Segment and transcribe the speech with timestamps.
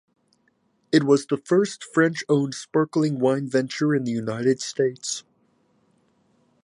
[0.91, 5.23] It was the first French-owned sparkling wine venture in the United States.